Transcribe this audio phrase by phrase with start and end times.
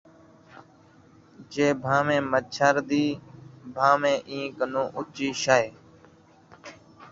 [1.51, 3.05] جو بھاویں مچھر دی،
[3.75, 5.67] بھاویں اِیں کنوں اُچی شَئے